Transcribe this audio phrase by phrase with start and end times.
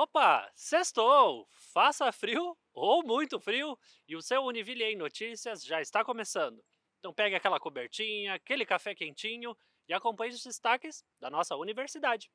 [0.00, 1.48] Opa, sextou!
[1.50, 6.62] Faça frio ou muito frio e o seu Univille em Notícias já está começando.
[7.00, 9.56] Então pegue aquela cobertinha, aquele café quentinho
[9.88, 12.30] e acompanhe os destaques da nossa universidade.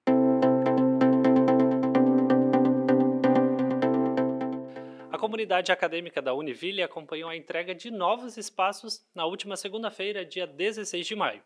[5.10, 10.46] A comunidade acadêmica da Univille acompanhou a entrega de novos espaços na última segunda-feira, dia
[10.46, 11.42] 16 de maio.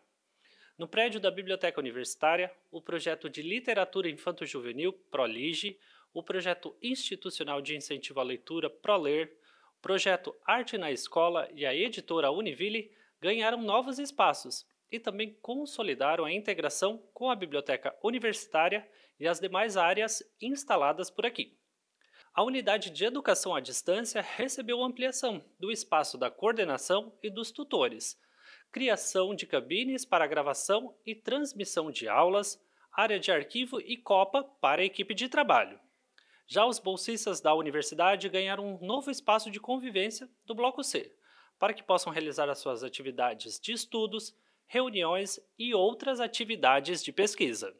[0.76, 5.76] No prédio da Biblioteca Universitária, o projeto de literatura infanto-juvenil ProLige,
[6.18, 9.32] o projeto institucional de incentivo à leitura ProLer,
[9.78, 12.90] o projeto Arte na Escola e a editora Univille
[13.20, 18.88] ganharam novos espaços e também consolidaram a integração com a biblioteca universitária
[19.20, 21.56] e as demais áreas instaladas por aqui.
[22.34, 28.16] A unidade de educação à distância recebeu ampliação do espaço da coordenação e dos tutores
[28.70, 32.62] criação de cabines para gravação e transmissão de aulas,
[32.92, 35.80] área de arquivo e copa para a equipe de trabalho.
[36.50, 41.12] Já os bolsistas da universidade ganharam um novo espaço de convivência do Bloco C,
[41.58, 44.34] para que possam realizar as suas atividades de estudos,
[44.66, 47.76] reuniões e outras atividades de pesquisa.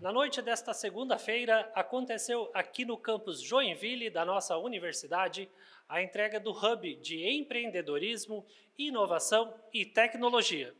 [0.00, 5.46] Na noite desta segunda-feira, aconteceu aqui no campus Joinville da nossa universidade
[5.86, 8.46] a entrega do Hub de Empreendedorismo,
[8.78, 10.74] Inovação e Tecnologia.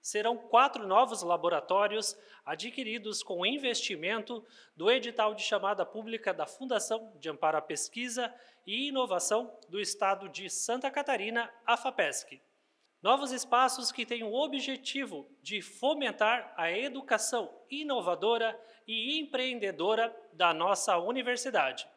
[0.00, 7.28] Serão quatro novos laboratórios adquiridos com investimento do edital de chamada pública da Fundação de
[7.28, 8.34] Amparo à Pesquisa
[8.66, 12.40] e Inovação do Estado de Santa Catarina, a FAPESC.
[13.02, 20.98] Novos espaços que têm o objetivo de fomentar a educação inovadora e empreendedora da nossa
[20.98, 21.88] universidade.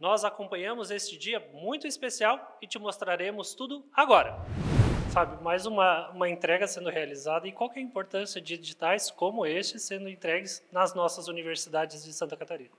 [0.00, 4.36] Nós acompanhamos este dia muito especial e te mostraremos tudo agora.
[5.12, 9.44] Fábio, mais uma, uma entrega sendo realizada e qual é a importância de editais como
[9.44, 12.70] este sendo entregues nas nossas universidades de Santa Catarina?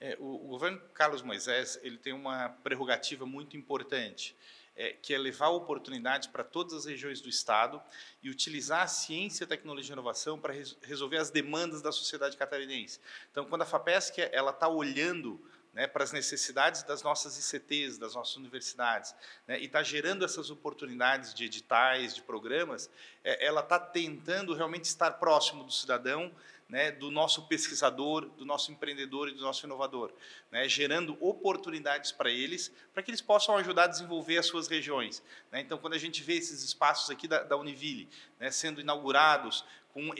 [0.00, 4.34] É, o, o, governo Carlos Moisés ele tem uma prerrogativa muito importante,
[4.74, 7.80] é, que é levar oportunidades para todas as regiões do Estado
[8.20, 12.98] e utilizar a ciência, tecnologia e inovação para res, resolver as demandas da sociedade catarinense.
[13.30, 15.40] Então, quando a FAPESC está olhando
[15.78, 19.14] né, para as necessidades das nossas ICTs, das nossas universidades,
[19.46, 22.90] né, e está gerando essas oportunidades de editais, de programas,
[23.22, 26.34] é, ela está tentando realmente estar próximo do cidadão,
[26.68, 30.12] né, do nosso pesquisador, do nosso empreendedor e do nosso inovador,
[30.50, 35.22] né, gerando oportunidades para eles, para que eles possam ajudar a desenvolver as suas regiões.
[35.50, 35.60] Né.
[35.60, 38.08] Então, quando a gente vê esses espaços aqui da, da Univille
[38.38, 39.64] né, sendo inaugurados,
[39.94, 40.10] com,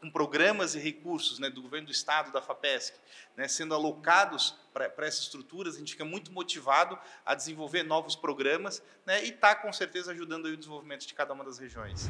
[0.00, 2.98] com, programas e recursos né, do governo do estado, da FAPESC,
[3.36, 8.82] né, sendo alocados para essas estruturas, a gente fica muito motivado a desenvolver novos programas
[9.06, 12.08] e está, com certeza, ajudando o desenvolvimento de cada uma das regiões.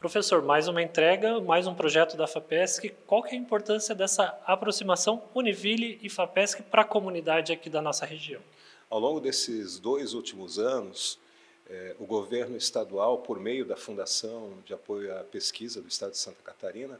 [0.00, 2.88] Professor, mais uma entrega, mais um projeto da FAPESC.
[3.06, 7.82] Qual que é a importância dessa aproximação Univille e FAPESC para a comunidade aqui da
[7.82, 8.40] nossa região?
[8.88, 11.18] Ao longo desses dois últimos anos,
[11.68, 16.18] eh, o governo estadual, por meio da Fundação de Apoio à Pesquisa do Estado de
[16.18, 16.98] Santa Catarina,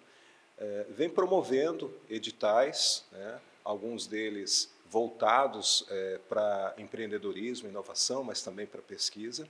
[0.58, 8.82] eh, vem promovendo editais, né, alguns deles voltados eh, para empreendedorismo, inovação, mas também para
[8.82, 9.48] pesquisa.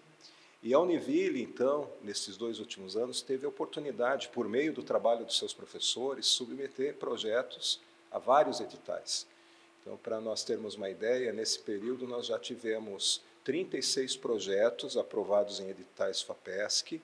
[0.62, 5.25] E a Univille, então, nesses dois últimos anos, teve a oportunidade, por meio do trabalho
[5.25, 9.26] dos seus professores, submeter projetos a vários editais.
[9.81, 15.71] Então, para nós termos uma ideia, nesse período nós já tivemos 36 projetos aprovados em
[15.71, 17.00] editais FAPESC,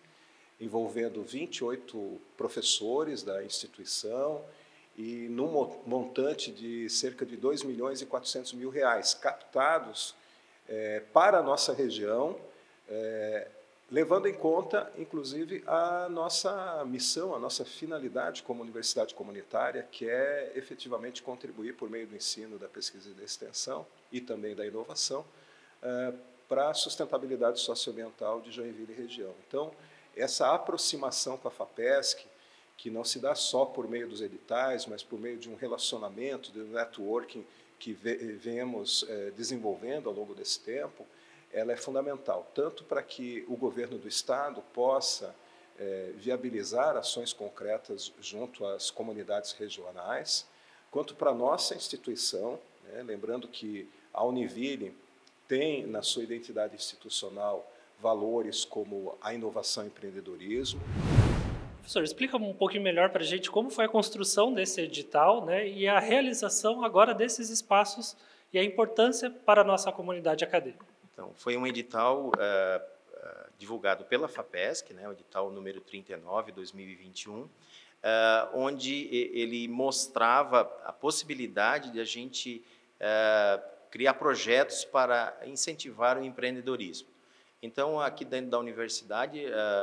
[0.61, 4.44] envolvendo 28 professores da instituição
[4.97, 5.49] e num
[5.87, 10.15] montante de cerca de 2 milhões e 400 mil reais captados
[10.69, 12.38] é, para a nossa região,
[12.89, 13.49] é,
[13.91, 20.53] levando em conta, inclusive, a nossa missão, a nossa finalidade como universidade comunitária, que é
[20.57, 25.25] efetivamente contribuir por meio do ensino, da pesquisa e da extensão e também da inovação
[25.83, 26.13] é,
[26.49, 29.35] para a sustentabilidade socioambiental de Joinville e região.
[29.47, 29.73] Então,
[30.17, 32.25] essa aproximação com a FAPESC,
[32.77, 36.53] que não se dá só por meio dos editais, mas por meio de um relacionamento,
[36.53, 37.44] de um networking
[37.79, 41.06] que vemos é, desenvolvendo ao longo desse tempo,
[41.52, 45.34] ela é fundamental, tanto para que o governo do Estado possa
[45.78, 50.46] é, viabilizar ações concretas junto às comunidades regionais,
[50.90, 54.94] quanto para a nossa instituição, né, lembrando que a Univille
[55.46, 57.70] tem na sua identidade institucional
[58.00, 60.81] valores como a inovação e empreendedorismo.
[61.78, 65.69] Professor, explica um pouquinho melhor para a gente como foi a construção desse edital né,
[65.69, 68.16] e a realização agora desses espaços
[68.52, 70.95] e a importância para a nossa comunidade acadêmica.
[71.17, 77.49] Então, foi um edital uh, divulgado pela FAPESC, né, o edital número 39, 2021, uh,
[78.53, 82.63] onde ele mostrava a possibilidade de a gente
[83.01, 87.09] uh, criar projetos para incentivar o empreendedorismo.
[87.63, 89.43] Então, aqui dentro da universidade,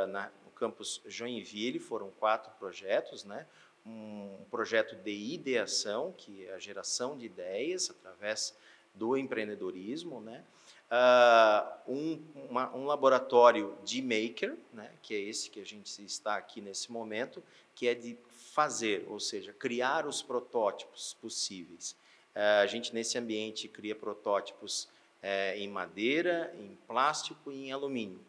[0.10, 3.48] na, no campus Joinville, foram quatro projetos, né?
[3.84, 8.56] um projeto de ideação, que é a geração de ideias através
[8.94, 10.44] do empreendedorismo, né?
[10.94, 16.36] Uh, um, uma, um, laboratório de maker, né, que é esse que a gente está
[16.36, 17.42] aqui nesse momento,
[17.74, 18.16] que é de
[18.54, 21.95] fazer, ou seja, criar os protótipos possíveis.
[22.36, 24.84] Uh, a gente nesse ambiente cria protótipos
[25.24, 28.19] uh, em madeira, em plástico e em alumínio.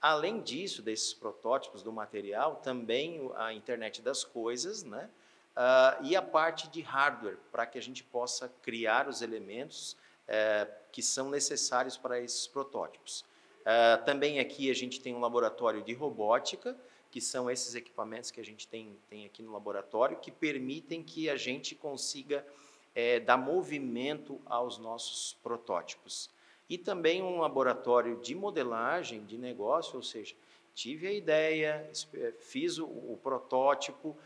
[0.00, 5.08] Além disso, desses protótipos do material, também a internet das coisas, né,
[6.02, 9.96] e a parte de hardware, para que a gente possa criar os elementos
[10.26, 13.24] é, que são necessários para esses protótipos.
[13.64, 16.76] É, também aqui a gente tem um laboratório de robótica,
[17.10, 21.28] que são esses equipamentos que a gente tem, tem aqui no laboratório, que permitem que
[21.28, 22.44] a gente consiga
[22.94, 26.30] é, dar movimento aos nossos protótipos.
[26.68, 30.34] E também um laboratório de modelagem de negócio, ou seja,
[30.74, 31.90] tive a ideia,
[32.38, 34.16] fiz o, o protótipo,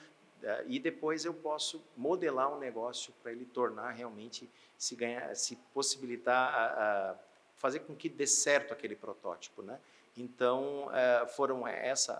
[0.66, 4.48] e depois eu posso modelar um negócio para ele tornar realmente
[4.78, 7.16] se ganhar, se possibilitar a, a
[7.56, 9.80] fazer com que dê certo aquele protótipo, né?
[10.16, 12.14] Então é, foram essa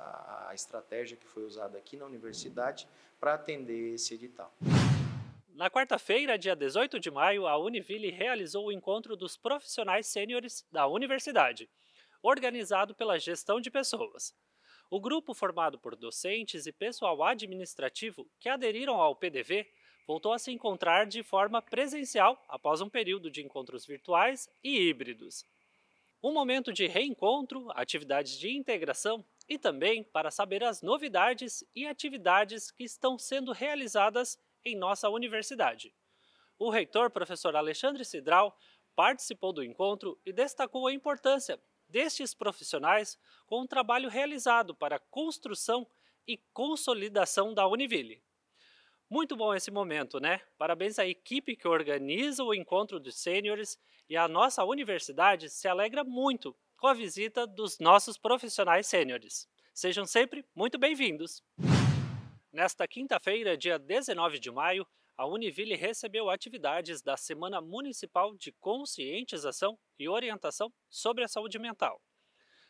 [0.49, 2.87] a estratégia que foi usada aqui na universidade
[3.19, 4.53] para atender esse edital.
[5.55, 10.87] Na quarta-feira, dia 18 de maio, a Univille realizou o encontro dos profissionais sêniores da
[10.87, 11.67] universidade,
[12.23, 14.35] organizado pela Gestão de Pessoas.
[14.89, 19.67] O grupo, formado por docentes e pessoal administrativo que aderiram ao PDV,
[20.07, 25.45] voltou a se encontrar de forma presencial após um período de encontros virtuais e híbridos.
[26.23, 32.71] Um momento de reencontro, atividades de integração e também para saber as novidades e atividades
[32.71, 35.93] que estão sendo realizadas em nossa universidade.
[36.59, 38.57] O reitor, professor Alexandre Cidral,
[38.95, 41.61] participou do encontro e destacou a importância
[41.97, 45.87] destes profissionais com o trabalho realizado para a construção
[46.29, 48.23] e consolidação da Univille.
[49.09, 50.43] Muito bom esse momento, né?
[50.59, 53.79] Parabéns à equipe que organiza o encontro dos sêniores
[54.11, 59.49] e a nossa universidade se alegra muito com a visita dos nossos profissionais sêniores.
[59.73, 61.43] Sejam sempre muito bem-vindos!
[62.53, 69.79] Nesta quinta-feira, dia 19 de maio, a Univille recebeu atividades da Semana Municipal de Conscientização
[69.99, 72.01] e Orientação sobre a Saúde Mental.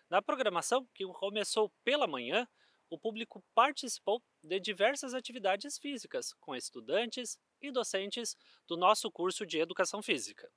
[0.09, 2.47] Na programação, que começou pela manhã,
[2.89, 8.37] o público participou de diversas atividades físicas com estudantes e docentes
[8.69, 10.49] do nosso curso de Educação Física.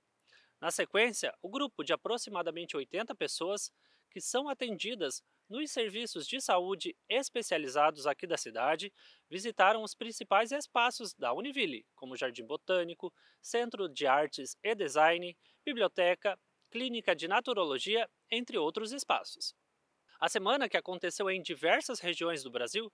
[0.61, 3.71] Na sequência, o grupo de aproximadamente 80 pessoas
[4.11, 8.93] que são atendidas nos serviços de saúde especializados aqui da cidade
[9.29, 13.11] visitaram os principais espaços da Univille, como Jardim Botânico,
[13.41, 15.35] Centro de Artes e Design,
[15.65, 19.55] Biblioteca, Clínica de Naturologia, entre outros espaços.
[20.19, 22.91] A semana, que aconteceu em diversas regiões do Brasil,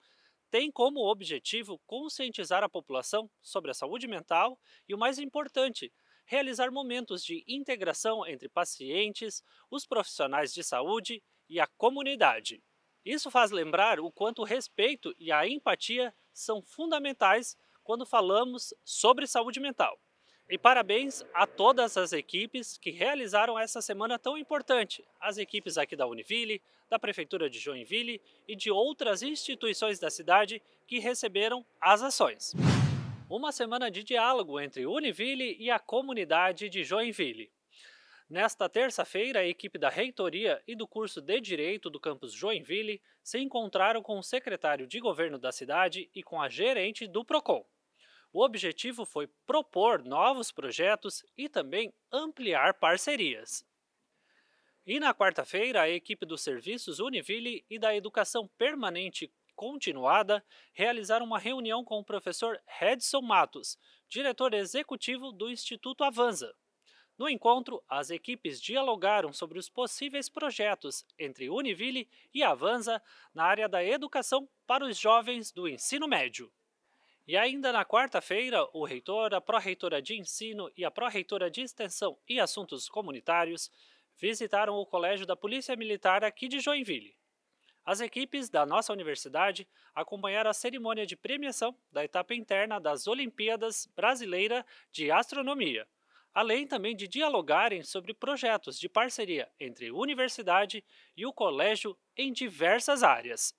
[0.49, 4.57] tem como objetivo conscientizar a população sobre a saúde mental
[4.87, 5.91] e, o mais importante,
[6.25, 12.61] realizar momentos de integração entre pacientes, os profissionais de saúde e a comunidade.
[13.05, 19.27] Isso faz lembrar o quanto o respeito e a empatia são fundamentais quando falamos sobre
[19.27, 19.99] saúde mental.
[20.47, 25.03] E parabéns a todas as equipes que realizaram essa semana tão importante.
[25.19, 30.61] As equipes aqui da Univille, da Prefeitura de Joinville e de outras instituições da cidade
[30.87, 32.53] que receberam as ações.
[33.27, 37.51] Uma semana de diálogo entre Univille e a comunidade de Joinville.
[38.27, 43.37] Nesta terça-feira, a equipe da Reitoria e do curso de Direito do campus Joinville se
[43.37, 47.63] encontraram com o secretário de governo da cidade e com a gerente do PROCON.
[48.33, 53.63] O objetivo foi propor novos projetos e também ampliar parcerias.
[54.87, 61.39] E na quarta-feira, a equipe dos serviços Univille e da Educação Permanente Continuada realizaram uma
[61.39, 63.77] reunião com o professor Redson Matos,
[64.09, 66.53] diretor executivo do Instituto Avanza.
[67.17, 73.01] No encontro, as equipes dialogaram sobre os possíveis projetos entre Univille e Avanza
[73.33, 76.51] na área da educação para os jovens do ensino médio.
[77.25, 82.17] E ainda na quarta-feira, o reitor, a pró-reitora de ensino e a pró-reitora de extensão
[82.27, 83.71] e assuntos comunitários
[84.17, 87.15] visitaram o Colégio da Polícia Militar aqui de Joinville.
[87.85, 93.87] As equipes da nossa universidade acompanharam a cerimônia de premiação da etapa interna das Olimpíadas
[93.95, 95.87] Brasileira de Astronomia,
[96.35, 100.83] além também de dialogarem sobre projetos de parceria entre universidade
[101.15, 103.55] e o colégio em diversas áreas.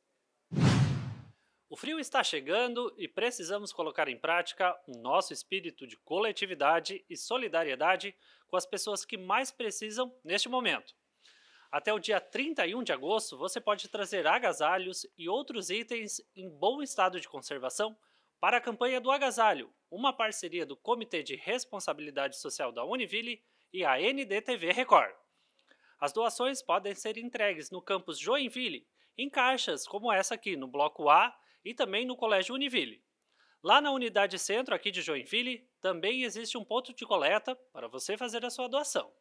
[1.71, 7.17] O frio está chegando e precisamos colocar em prática o nosso espírito de coletividade e
[7.17, 8.15] solidariedade
[8.47, 10.95] com as pessoas que mais precisam neste momento.
[11.73, 16.83] Até o dia 31 de agosto, você pode trazer agasalhos e outros itens em bom
[16.83, 17.97] estado de conservação
[18.47, 23.85] para a campanha do Agasalho, uma parceria do Comitê de Responsabilidade Social da Univille e
[23.85, 25.13] a NDTV Record.
[25.99, 28.87] As doações podem ser entregues no campus Joinville,
[29.19, 33.03] em caixas como essa aqui, no Bloco A e também no Colégio Univille.
[33.65, 38.17] Lá na Unidade Centro, aqui de Joinville, também existe um ponto de coleta para você
[38.17, 39.13] fazer a sua doação.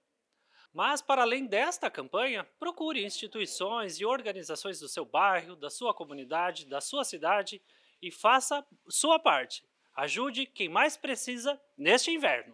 [0.71, 6.67] Mas, para além desta campanha, procure instituições e organizações do seu bairro, da sua comunidade,
[6.67, 7.59] da sua cidade
[8.05, 9.63] e faça sua parte.
[9.95, 12.53] Ajude quem mais precisa neste inverno.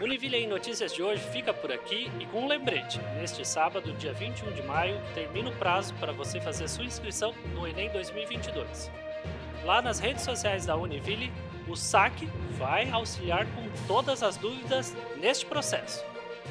[0.00, 2.98] O Univille em Notícias de hoje fica por aqui e com um lembrete.
[3.18, 7.66] Neste sábado, dia 21 de maio, termina o prazo para você fazer sua inscrição no
[7.66, 8.90] Enem 2022.
[9.64, 11.30] Lá nas redes sociais da Univille,
[11.68, 16.04] o SAC vai auxiliar com todas as dúvidas neste processo.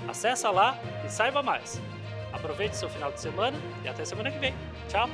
[0.08, 1.82] Acesse lá e saiba mais.
[2.32, 4.54] Aproveite seu final de semana e até semana que vem.
[4.90, 5.08] Tchau!